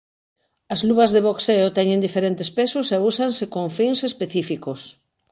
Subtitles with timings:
[0.73, 4.81] As luvas de boxeo teñen diferentes pesos e úsanse con fins específicos.